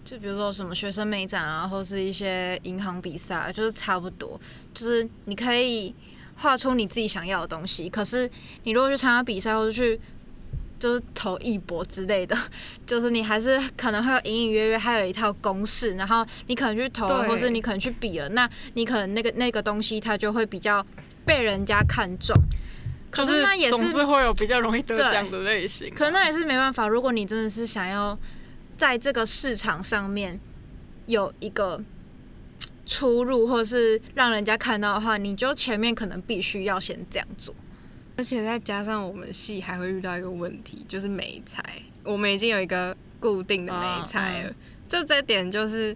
[0.05, 4.39] 就比如说什么学生美展啊，或是一些银行比赛，就是差不多，
[4.73, 5.93] 就是你可以
[6.35, 8.29] 画出你自己想要的东西，可是
[8.63, 9.99] 你如果去参加比赛或者去。
[10.81, 12.35] 就是投一博之类的，
[12.87, 20.83] 就是你还是可能会有隐隐约约，还有一套公式，然后你可能去投或是你可能去比了，那你可能那个那个东西它就会比较
[21.23, 22.35] 被人家看中。
[23.11, 25.93] 可是那也是总是会有比较容易得奖的类型啊。
[25.95, 26.87] 可能那也是没办法。
[26.87, 28.17] 如果你真的是想要
[28.75, 30.39] 在这个市场上面
[31.05, 31.79] 有一个
[32.87, 37.53] 出入，或是让人家看到的话，你就前面可能必须要先这样做。
[38.21, 41.59] 而且再加上我们系还会遇到一个问题，就是美材，
[42.03, 44.55] 我们已经有一个固定的美材了，嗯
[44.87, 45.95] 就这点就是，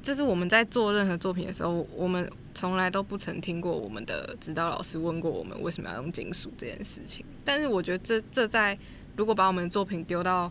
[0.00, 7.22] 就是我们在做任何作品的时候，我们从来都不曾听过我们的指导老师问过我们为什么要用金属这件事情。
[7.44, 8.78] 但是我觉得这这在
[9.14, 10.50] 如果把我们的作品丢到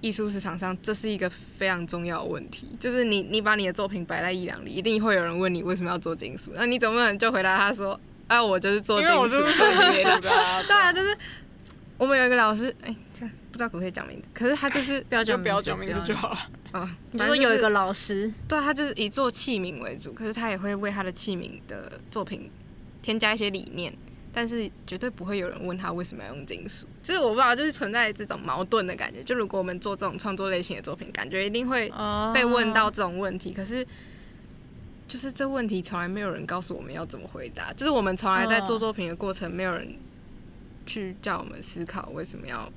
[0.00, 2.66] 艺术市场上，这是一个非常重要的问题。
[2.80, 9.42] 就是你你把你的作品摆在一两里，一定会有人问你为什么要做金属，那你总不能就回答他说，啊，我就是做因金属，
[10.20, 11.16] 对啊，就是
[11.96, 16.38] 我们有一个老师，哎、这样不知道可不可以讲名字，可是他就是，不要讲就不要讲名字就好了。
[16.74, 22.50] 嗯， 你反正就是说有一个老师，对他就是以做器皿为主，可是他也会为他的器皿的作品
[23.02, 23.92] 添加一些理念，
[24.32, 29.24] 但是绝对不会有人问他为什么要用金属，就是我不知道，就是存在这种矛盾的感觉。
[29.24, 33.86] 就如果我们做这种创作类型的作品，感觉一定会哦被问到这种问题，可是。
[35.08, 39.96] 就是这问题从来没有人告诉我们要怎么回答，就是我们从来在做作品的过程，没有人
[40.84, 42.70] 去叫我们思考为什么要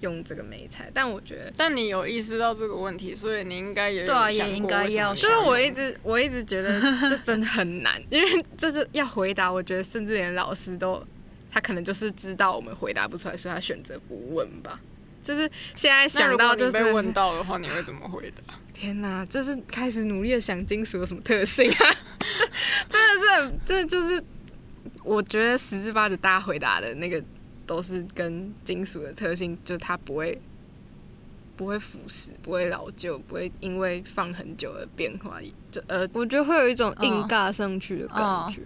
[0.00, 0.90] 用这个美材。
[0.94, 11.06] 但我觉得，但你有意识到这个问题，所以你应该也对啊也想应该要就是我一直我一直觉得 这真的很难，因为这是要回答，我觉得甚至连老师都，
[11.50, 14.80] 他可能就是知道我们回答不出来，所以他选择不问吧。
[15.22, 18.54] 就是现在想到就是被问到的话，你会怎么回答？
[18.80, 21.84] 天哪，就是开始努力的想金属有什么特性啊？
[22.88, 24.24] 这真的是这，就是，
[25.04, 27.22] 我觉得十之八九大家回答的那个
[27.66, 30.40] 都是跟金属的特性，就是它不会
[31.58, 35.38] 不会腐蚀，不会老旧，不会因为放很久而变化。
[35.70, 38.62] 就呃，我觉得会有一种硬尬上去的感觉。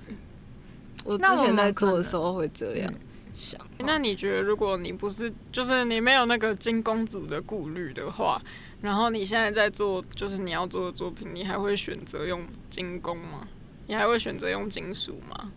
[1.05, 3.01] 我之前在做的时候会这样嗯
[3.35, 3.61] 想。
[3.79, 8.41] 那你觉得，如果你不是，就是你没有那个金公主的顾虑的话，
[8.85, 13.49] 然后你现在在做，就是你要做的作品，你还会选择用金工吗？
[13.87, 15.51] 你还会选择用金属吗？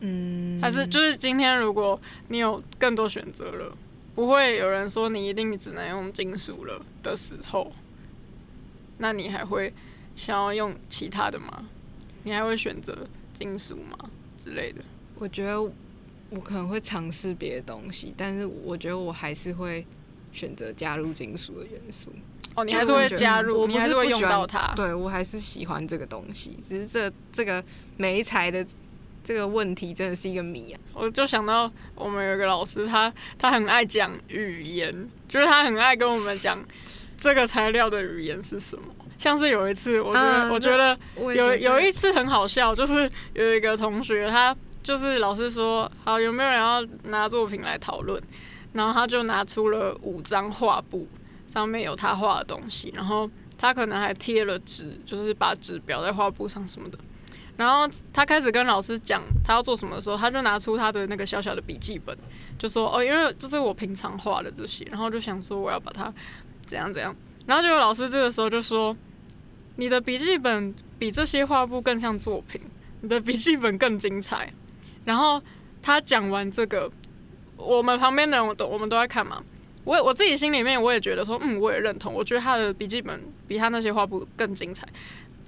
[0.00, 3.74] 嗯，还是就是今天如果你有更多选择了，
[4.14, 7.72] 不会有人说你一定只能用金属了的时候，
[8.98, 9.72] 那你还会
[10.14, 11.66] 想要用其他的吗？
[12.24, 14.84] 你还会选择金属吗之类的？
[15.14, 19.86] 我觉得我可能会尝试别的东西，但是我觉得我还是会
[20.34, 22.10] 选择加入金属的元素。
[22.54, 24.72] 哦，你还是会加入，你还是会用到它。
[24.74, 27.62] 对我还是喜欢这个东西，只是这这个
[27.96, 28.64] 媒材的
[29.24, 30.80] 这个问题真的是一个谜啊。
[30.94, 36.58] 我就想到我们有一个老师，他他很爱讲语言，就是他很爱跟我们讲
[37.18, 38.84] 这个材料的语言是什么。
[39.18, 48.20] 像是有一次，我觉得、嗯我觉得有有一次很好笑，就是有一个同学他就是老师说，好，有没有人要拿作品来讨论？
[48.72, 51.06] 然后他就拿出了五张画布，
[51.52, 56.98] 上面有他画的东西，然后他可能还贴了纸，就是把纸裱在画布上什么的。
[57.54, 62.16] 然后他开始跟老师讲他要做什么的时候，他就拿出他的那个小小的笔记本，
[62.58, 66.12] 就说：“哦，因为这是我平常画的这些。”然后就想说我要把它
[66.64, 67.14] 怎样怎样。
[67.46, 68.96] 然后就有老师这个时候就说
[69.76, 72.58] ：“你的笔记本比这些画布更像作品，
[73.02, 74.50] 你的笔记本更精彩。”
[75.04, 75.40] 然后
[75.82, 76.90] 他讲完这个，
[77.58, 79.44] 我们旁边的人我都我们都在看嘛。
[79.84, 82.12] 我我自己心里面我也觉得说，嗯，我也认同。
[82.12, 84.86] 我觉得他的笔记本比他那些画布更精彩。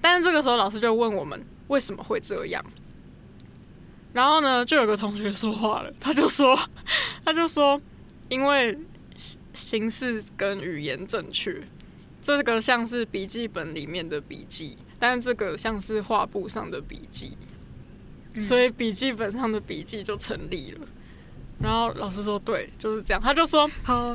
[0.01, 1.45] 但是这个时候老师就问我们。
[1.69, 2.63] 为什么会这样？
[4.13, 6.55] 然后呢，就有个同学说话了，他就说，
[7.25, 7.81] 他就说，
[8.29, 8.79] 因为
[9.55, 11.63] 形式跟语言正确，
[12.21, 17.33] 这个像是笔记本里面的笔记，但是这个像是画布上的笔记，
[18.39, 20.87] 所以笔记本上的笔记就成立了。
[21.65, 23.21] 然后老师说对，就是这样。
[23.21, 23.67] 他就说，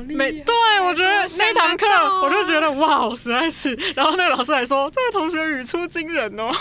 [0.06, 1.88] 没对我觉得那堂课，
[2.24, 3.74] 我就觉得哇，实在是。
[3.96, 6.52] 然后那个老师还说，这位同学语出惊人哦。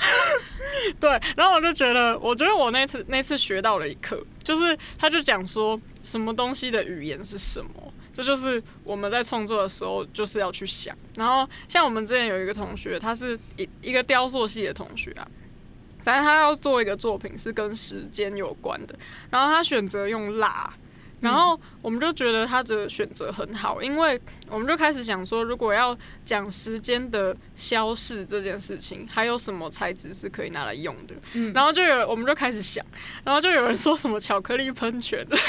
[1.00, 7.70] 对，然后我就觉得，我觉得我那次那次学到了一课，就是他就讲说，什么东西的语言是什么，
[8.12, 10.94] 这就是我们在创作的时候就是要去想。
[11.16, 15.26] 然后像我们之前有一个同学，他是一一个雕塑系的同学啊。
[16.04, 18.94] 反正他要做一个作品是跟时间有关的，
[19.30, 20.72] 然后他选择用蜡，
[21.20, 31.14] 然后我们就觉得他的选择很好，因为我们就开始想说，如果要讲时间的消逝这件事情，还有什么材质是可以拿来用的？
[31.32, 32.84] 嗯，然后就有我们就开始想，
[33.24, 35.40] 然后就有人说什么巧克力喷泉， 他就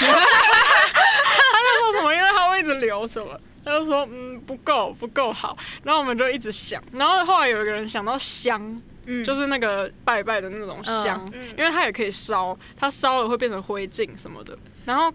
[1.81, 8.81] 说什么，因为他会一直流什么，他就说嗯不够不够好，然后我们就一直想，然后后来有一个人想到香。
[9.23, 11.23] 就是那个拜拜的那种香，
[11.57, 14.57] 因为它也可以烧，它烧了会变成灰烬什么的。
[14.85, 15.11] 然后，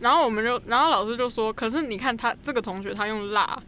[0.00, 3.58] 然后我们就，然后老师就说，可是你看他这个同学，他用蜡，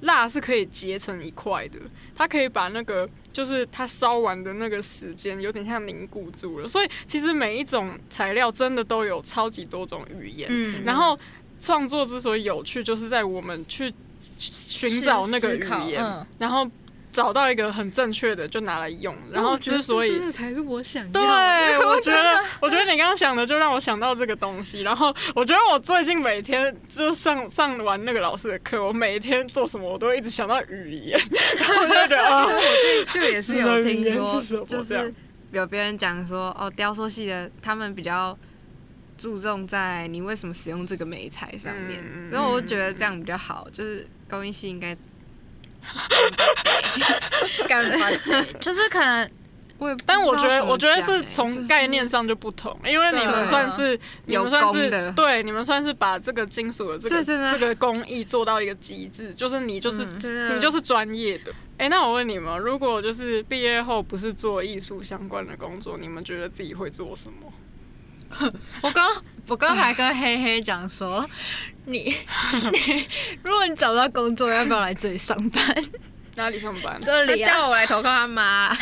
[0.00, 1.78] 蜡是可以结成一块的，
[2.14, 6.66] 他可以把那个就是他烧完的那个时间有点像凝固住了。
[6.68, 10.48] 所以其实每一种材料真的都有超级多种语言。
[10.84, 11.18] 然后
[11.60, 13.92] 创作之所以有趣，就是在我们去
[14.38, 15.60] 寻找那个语
[15.90, 16.70] 言，然后。
[17.12, 21.10] 找到一个很正确的就拿来用，然后之所以才是我想要。
[21.10, 24.82] 对，我觉得，我觉得你刚刚想的就让我想到这个东西。
[24.82, 31.18] 然后我觉得我最近每天就上上完那个老师的课，我每一天做什么我都一直想到语言。
[31.80, 35.12] 我就觉得， 我自己就也是有听说， 就是
[35.50, 38.38] 有别人讲说，哦，雕塑系的他们比较
[39.18, 43.66] 注重在你为什么使用这个美材上面，所以我觉得这样比较好。
[43.72, 44.96] 就是高艺系应该。
[47.68, 48.08] 干嘛？
[48.60, 49.30] 就是可能，
[50.04, 60.04] 但我觉得，我觉得是从概念上就不同，因为你们算是，你们算是，对，你们算是把这个金属的这个这个工艺做到一个极致，就是你就是
[60.54, 61.52] 你就是专业的。
[61.78, 67.50] 哎，那我问你们，如果就是毕业后不是做艺术相关的工作，你们觉得自己会做什么？
[68.82, 71.28] 我刚我刚才跟黑黑讲说，
[71.84, 72.14] 你
[72.72, 73.06] 你
[73.42, 75.84] 如果你找不到工作，要不要来这里上班？
[76.36, 76.98] 哪里上班？
[77.02, 78.74] 这里叫我来投靠他妈。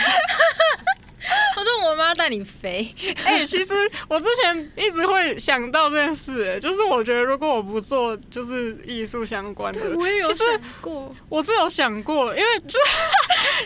[1.56, 2.94] 我说我妈带你飞。
[3.24, 3.74] 哎，其实
[4.08, 10.46] 我之前一直会想到这件事，哎，就是我觉得如果我不做就是艺术相关的，我也有想
[10.80, 12.78] 过，我是有想过，因为 就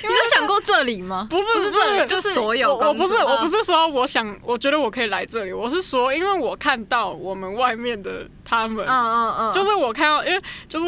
[0.08, 1.26] 你有想过这里吗？
[1.30, 2.74] 不是，不是这里，就是所有。
[2.74, 10.86] 我不是，我不是说我想，我觉得我可以来这里，我是说，因为我看到我们外面的他们，嗯嗯嗯，就是我看到，因为就是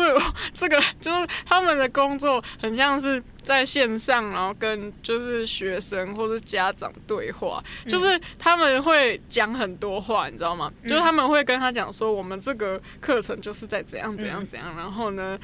[0.52, 3.22] 这个，就是他们的工作很像是。
[3.44, 10.72] 在线上，然后跟就是学生或者家长对话，就是他们会讲很多话，你知道吗？
[10.82, 15.38] 就是他们会跟他讲说，我们这个课程就是在怎样怎样怎样，然后呢，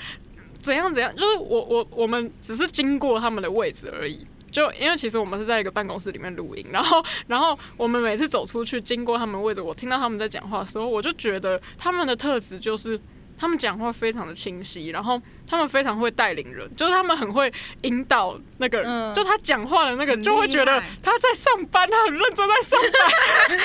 [0.60, 12.98] 怎样怎样，就是我我我们只是经过他们的位置而已，就因为其实我们是在一个办公室里面录音，然后 然后我们每次走出去经过他们位置，我听到他们在讲话的时候，我就觉得他们的特质就是
[13.40, 15.20] 他们讲话非常的清晰，然后。
[15.50, 22.88] 他们非常会带领人，就是他们很会引导那个，就他讲话的那个，就会觉得他在上班，他很认真在上班。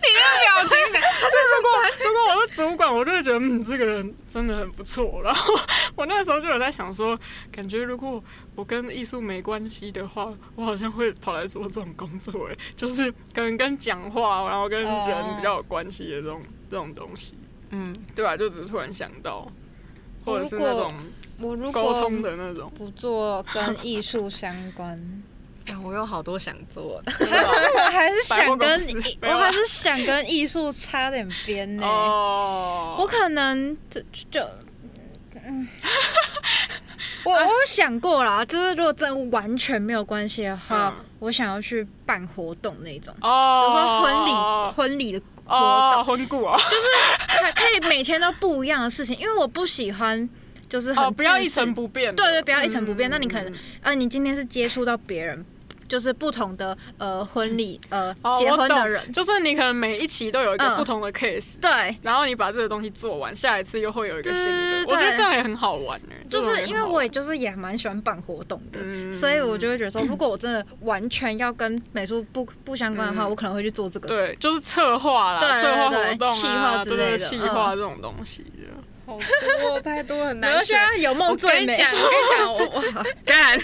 [0.00, 1.92] 你那个表情，他在上班。
[2.00, 5.20] 如果我是主管，我就会觉得，嗯，这个人真的很不错。
[5.22, 5.54] 然后
[5.94, 7.20] 我那个时候就有在想说，
[7.54, 14.90] 感觉如果我跟艺术没关系的话，我好像会跑来做这种工作，哎，就是可能跟讲话，然后跟人
[15.36, 16.40] 比较有关系的这种
[16.70, 17.36] 这种东西。
[17.72, 18.36] 嗯，对吧？
[18.36, 19.50] 就只是突然想到。
[20.24, 20.88] 或者是那种
[21.40, 24.96] 我如沟通的那种，不做跟 艺术相关，
[25.84, 27.12] 我有好多想做的。
[27.26, 28.80] 我还是想跟
[29.22, 31.84] 我还是想跟艺术擦点边呢。
[31.84, 34.00] 哦，我可能就
[34.30, 34.40] 就
[35.44, 35.66] 嗯，
[37.24, 45.20] 我我有想过啦，就是如果真的完全没有关系的话，嗯我想要去办活动那种，比哦，如说婚礼婚礼的
[45.52, 46.56] 活哦，动，婚顾啊，
[47.28, 50.28] 还可以每天都不一样的事情，因为我不喜欢
[50.68, 53.08] 就是很哦，不要一成不变的，对对，不要一成不变。
[53.08, 53.12] 嗯。
[53.12, 55.44] 那你可能啊，你今天是接触到别人，
[55.88, 60.82] 就是不同的呃婚礼呃结婚的人，就是你可能每一期都有一个嗯。
[60.82, 64.84] 不同的 case，对，然后你把这个东西做完，下一次又会有一个新的。
[64.84, 69.14] 对，我觉得这样也很好玩哎，就是因为我也就是也蛮喜欢办活动的，嗯。
[69.14, 73.30] 所以我就会觉得说，如果我真的完全要跟美术不不相关的话，嗯。
[73.30, 74.08] 我可能会去做这个。
[74.08, 78.42] 对，就是策划啦，策划对活动啊，企划之类的企划这种东西。
[78.42, 78.72] 的。
[79.04, 79.18] 好
[79.60, 80.54] 多太多很难。
[80.54, 81.74] 我，现在有梦我最美。
[81.74, 83.58] 我跟你讲，我我 干，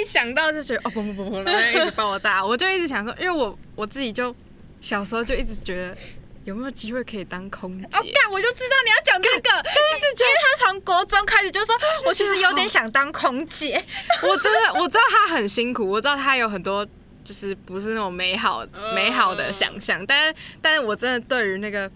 [0.00, 4.34] 一想到就觉得哦不不不不，然后一直爆炸，我就一直想说，因为我我自己就
[4.80, 5.96] 小时候就一直觉得
[6.44, 7.84] 有没有机会可以当空姐。
[7.86, 11.74] 哦，干，我就知道你要讲这个，就是觉得他从国中开始就说，
[12.06, 13.82] 我其实有点想当空姐。
[14.22, 16.86] 我真的我知道他很辛苦，我知道他有很多
[17.24, 21.90] 就是不是那种美好嗯美好的想象，但是但是我真的对于那个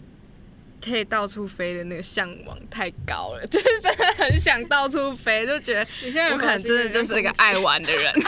[0.85, 8.14] 可以到处飞的那个向往太高了， 就是真的很想到处飞，就觉得你现在我可能真的就是一个爱爱玩的人。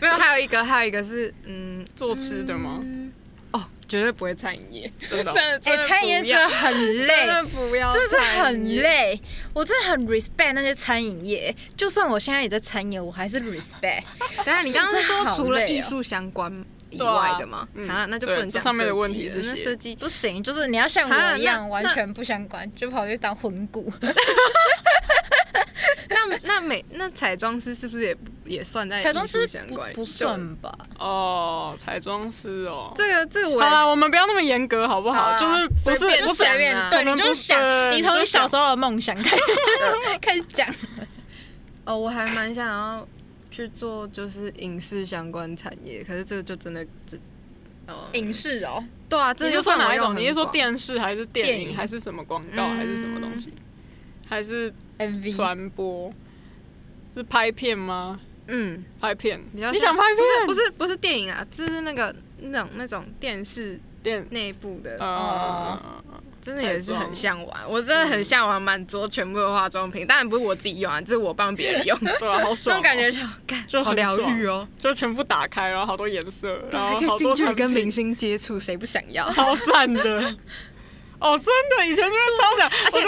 [0.00, 2.78] 没有，还有一个还有一个是嗯做吃的吗？
[2.82, 3.12] 嗯
[3.50, 8.76] 哦，绝对不会餐饮业，真的哦真的餐饮业真的很累真，的不要，真的是很。
[8.76, 9.20] 累。
[9.54, 14.04] 我真的很 respect 那些餐饮业，就算我现在也在餐饮业，我还是 respect。
[14.44, 16.54] 等一下你刚刚是说除了艺术相关
[16.90, 17.66] 以外的嘛？
[17.74, 23.92] 嗯啊，那就不能讲面的问题是写那设计不行，就是你要像啊我一样完全不相关，就跑去当魂骨。
[26.10, 29.90] 那那美那彩妆师是不是也也算在彩妆师艺术相关？
[29.92, 30.74] 不不算吧？
[30.98, 32.92] 哦，彩妆师哦。
[32.96, 35.36] 这个这个我好了，我们不要那么严格，好不好？
[35.38, 39.42] 就是不是随便不是想啊对，你就想，你从你小时候的梦想开始
[40.20, 40.66] 开始讲。
[41.84, 43.06] 哦，我还蛮想要
[43.50, 47.16] 去做就是影视相关产业，可是这个就真的这
[47.86, 50.14] 呃影视哦，对啊，这就是算哪一种？
[50.14, 53.52] 你是说电视还是电电影影还是什么广告嗯还是什么东西？
[54.28, 56.12] 还是 MV 传播？
[57.14, 58.20] 是拍片吗？
[58.46, 59.40] 嗯，拍片？
[59.52, 60.46] 你想拍片？
[60.46, 65.97] 不是不是不是电影啊，这是那个那种那种电视电内部的，呃，
[66.40, 67.58] 真的也是很向往。
[67.68, 74.66] 我真的很向往满桌全部的化妆品，当然不是我自己用啊，这是我帮别人用，对啊，好那爽哦，种感觉就干就好疗愈哦。
[74.78, 79.28] 就全部打开，然后好多颜色，对，然后还可以近距离跟明星接触，谁不想要？
[79.32, 80.34] 超赞的。
[81.20, 83.00] 哦，真的，以前就是超想，而且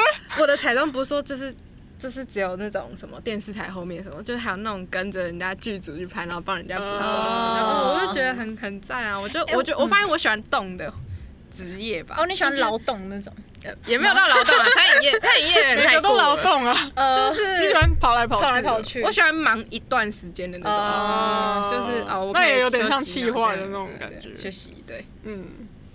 [0.42, 1.54] 我的彩妆不是说就是
[1.96, 9.20] 就是只有那种什么电视台后面什么，就是还有那种跟着人家剧组去拍，然后帮人家补妆什么的，我就觉得很很赞啊！
[9.20, 10.92] 我就哎我觉我发现我喜欢动的
[11.64, 12.16] 职业吧。
[12.18, 13.32] 哦，你喜欢就是劳动那种？
[13.62, 16.16] 呃也没有到劳动啊， 餐饮业餐饮业每个都太多。
[16.16, 16.90] 劳动啊。
[16.94, 19.02] 呃，就是你喜欢跑来跑去，跑来跑去。
[19.02, 25.04] 我喜欢忙一段时间的那种，哦就是哦，那也有点像休息企划的那种感觉休息对。
[25.24, 25.44] 嗯。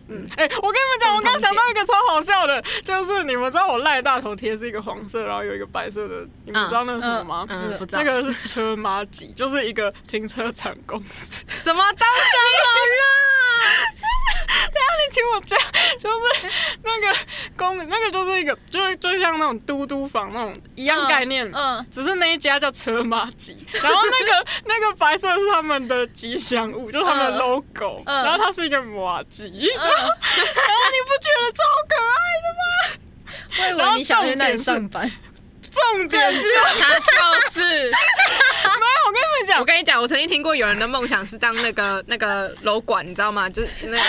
[0.07, 7.45] 嗯，哎、我跟你们讲，我刚刚想到一个超好笑的，就是你们知道我赖大头贴是一个黄色，然后有一个白色的，你们知道那是什么吗？
[7.49, 11.43] 嗯，不知道那个是车马吉，就是一个停车场公司。
[11.49, 12.37] 什么东西
[13.94, 13.94] 你
[15.11, 15.59] 听我讲，
[15.99, 16.51] 就是
[16.83, 17.17] 那个
[17.57, 32.63] 公，那个就是一个，就是就像那种嘟嘟房那种一样概念，嗯，只是那一家叫车马吉，然后那个 那个白色是他们的吉祥物，就是他们的嗯 logo，、嗯然后它是一个马吉，嗯 然后你不觉得超可爱的吗？
[33.57, 35.09] 我以为你想去那里上班。
[35.71, 36.41] 重点是，
[36.79, 37.59] 他就是。
[37.67, 43.49] 没有，我跟你们讲我，跟你讲，我曾经听过有人的梦想是当那个那个楼管，你知道吗？
[43.49, 44.03] 就是那个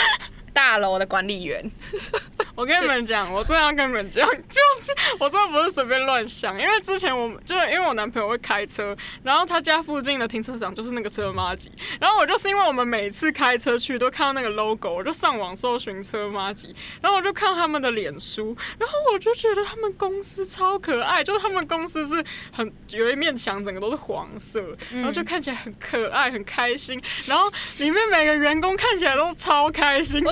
[0.57, 1.71] 大楼的管理员。
[2.57, 27.45] 我跟你们讲，我真的要跟你们讲，就是我真的不是随便乱想，因为之前我就是因为我男朋友会开车，然后他家附近的停车场就是那个车马吉，然后我就是因为我们每次开车去都看到那个 logo，我就上网搜寻车马吉，然后我就看他们的脸书，然后我就觉得他们公司超可爱，就是他们公司是很有一面墙整个都是黄色，然后就看起来很可爱很开心，然后
[27.81, 30.31] 里面每个员工看起来都超开心，就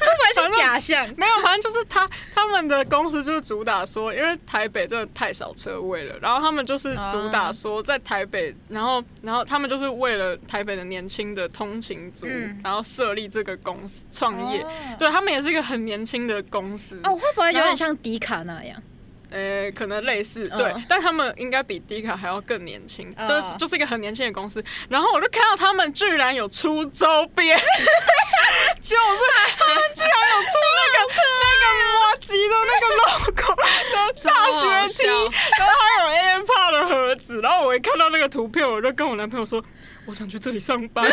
[0.00, 1.06] 会不会是假象？
[1.16, 17.00] 没有，反正就是他他们的公司就是主打说，因为台北真的太少车位了，然后他们就是主打说在台北，然后然后他们就是为了台北的年轻的通勤族，嗯然后设立这个公司创业，哦对他们也是一个很年轻的公司。
[17.04, 18.82] 哦，会不会有点像迪卡那样？
[19.34, 24.62] 呃，可能类似，嗯对，但他们应该比迪卡还要更年轻，嗯就是就是一个很年轻的公司。
[24.88, 27.58] 然后我就看到他们居然有出周边，
[28.80, 29.22] 就是
[29.58, 35.02] 他们居然有出那个那个摩吉的那个 logo 的大学笑
[35.58, 37.40] 然后还有 A M p 的盒子。
[37.40, 39.60] 然后我一看到那个图片，我就跟我男朋友说，
[40.06, 41.04] 我想去这里上班。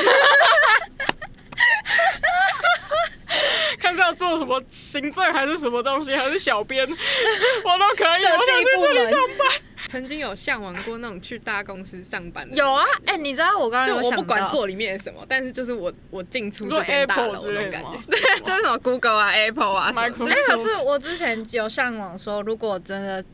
[3.79, 8.21] 看是要做什么行政还是什么东西，还是小编， 我都可以。
[8.21, 9.47] 设我想计部去这里门上班。
[9.87, 23.25] 曾经有向往过那种去大公司上班的，有啊，哎、你知道我刚刚就我有想到不管做里面什么，但是就是我我进出这间大 Apple 楼的吗那种感觉，对， 就是什么 Google 啊、Apple 啊哎、可是我之前有上网说，如果真的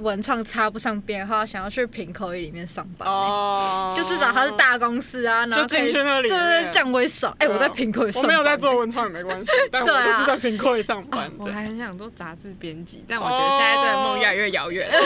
[0.00, 7.34] 文创插不上边的话，想要去平口语里面上班、欸哦，就至少他是大公司啊，然后就进去那里对对对，面这样我也爽。
[7.38, 11.30] 哎、我在平口语上我，没有在做文创也没关系， 但我就是在平柜上班。
[11.38, 11.52] 我对。
[11.52, 14.88] 还很想做杂志编辑，但我觉得现在这个梦越来越遥远。
[14.90, 14.98] 了。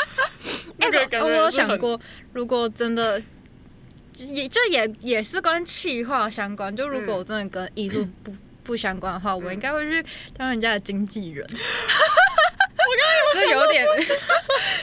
[0.78, 1.98] 那个感觉我有想过，
[2.32, 3.20] 如果真的。
[4.20, 7.18] 也就也也是跟企划相关，就如果嗯。
[7.18, 8.32] 我真的跟艺术不、
[8.64, 10.04] 不相关的话，我应该会去
[10.36, 11.46] 当人家的经纪人，
[13.68, 13.86] 点，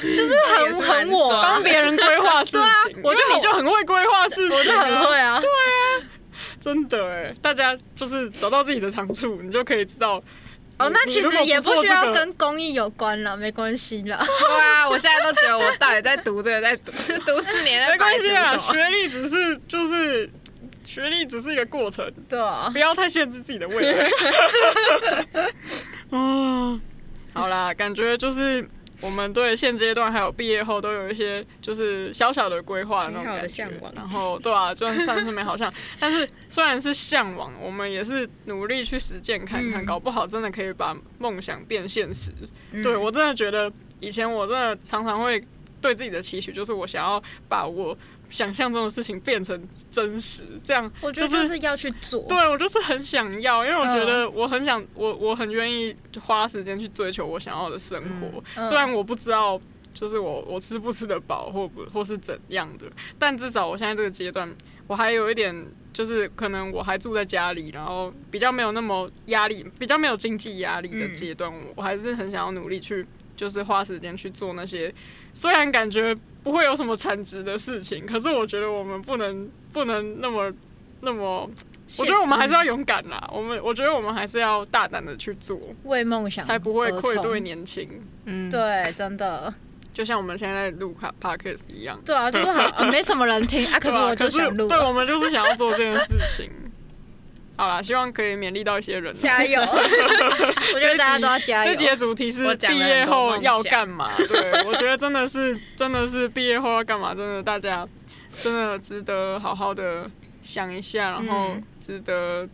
[0.15, 2.57] 就是很很我帮，别人规划事
[2.87, 5.39] 情，我觉得你就很会规划事情，我就很会，啊。
[5.39, 6.09] 对啊
[6.59, 10.21] 真的哎，大家就是找到自己的长处，你就可以知道。
[10.77, 14.25] 哦，那其实也不需要跟公益有关了，没关系了。
[14.39, 16.91] 对啊，我现在都觉得我到底在读这个，在读
[17.25, 20.29] 读四年，在没关系啊，学历只是就是
[20.83, 24.09] 学历只是一个过程，对啊不，要太限制自己的未来。
[26.11, 26.81] 嗯，
[27.35, 28.67] 好啦，感觉就是
[29.01, 33.69] 我们对现阶段还有毕业后都有一些就是小小的规划的那种感觉。
[33.93, 39.85] 然后对啊，就算是美好像，但是虽然是向往，我们也是努力去实践看看，嗯。
[39.85, 42.31] 搞不好真的可以把梦想变现实。
[42.71, 42.81] 嗯。
[42.81, 45.43] 对我真的觉得以前我真的常常会
[45.85, 47.95] 对自己的期许，就是我想要把我
[48.31, 52.23] 想象中的事情变成真实，这样我觉得是是要去做。
[52.27, 58.43] 对我就是很想要，因为我觉嗯得我很想，我我很愿意花时间去追求我想要的生活。
[58.55, 59.61] 嗯虽然我不知道，
[59.93, 62.87] 就是我我吃不吃得饱，或不或是怎样的，
[63.19, 64.51] 但至少我现在这个阶段，
[64.87, 65.53] 我还有一点，
[65.93, 73.05] 就是可能我还住在家里，然后比较没有那么压力，比较没有经济压力的阶段，我我还是很想要努力去，
[73.35, 74.93] 就是花时间去做那些，
[75.33, 80.51] 虽然感觉不会有什么产值的事情，可是我觉得我们不能不能那么
[81.01, 81.49] 那么。
[81.99, 87.87] 我觉得我们还是要勇敢啦，我们我觉得我们还是要大胆的去做，为梦想才不会愧对年轻。
[88.25, 89.53] 嗯，对，真的，
[89.93, 96.49] 就像我们现在录卡 podcast 一样，对啊，就是很、呃没什么人听啊， 可是我就想录对，啊，我们就是想要做这件事情。
[97.57, 99.15] 好啦，希望可以勉励到一些人。
[99.15, 99.61] 加油！
[99.63, 101.77] 我觉得大家都要加油这。
[101.77, 104.11] 节主题是毕业后要干嘛？
[104.27, 107.15] 对，我觉得真的是，真的是毕业后要干嘛？
[107.15, 107.87] 真的，大家
[108.41, 110.09] 真的值得好好的
[110.41, 112.47] 想一下，然后嗯值得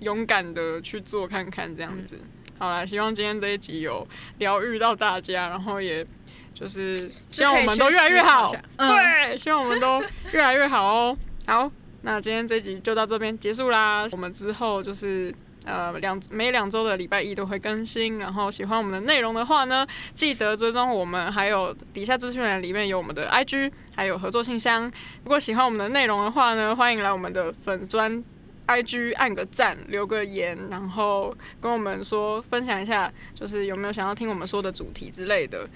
[0.00, 2.18] 勇敢的去做看看这样子。
[2.58, 4.06] 好啦，希望今天这一集有
[4.38, 6.04] 疗愈到大家，然后也
[6.52, 11.16] 就是希望我们都越来越好对，希望我们都越来越好哦。
[11.46, 11.70] 好，
[12.02, 14.06] 那今天这集就到这边结束啦。
[14.12, 15.34] 我们之后就是
[15.64, 18.18] 呃两每两周的礼拜一都会更新。
[18.18, 24.90] 然后喜欢我们的内容的话呢，记得追踪我们，还有底下资讯栏里面有我们的 IG，还有合作信箱。
[25.24, 28.22] 如果喜欢我们的内容的话呢，欢迎来我们的粉砖。
[28.68, 35.68] IG 按个赞，留个言，然后跟我们说分享一下，就是有没有想要听我们说的主题之类的。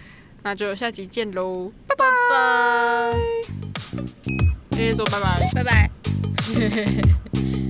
[0.45, 3.19] 那就下集见喽，拜拜。
[4.75, 5.51] 谢谢说拜拜。
[5.55, 5.91] 拜拜。